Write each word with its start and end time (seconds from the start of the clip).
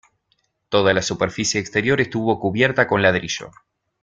Toda 0.69 0.95
la 0.95 1.03
superficie 1.03 1.61
exterior 1.61 2.01
estuvo 2.01 2.39
cubierta 2.39 2.87
con 2.87 3.03
ladrillo. 3.03 3.51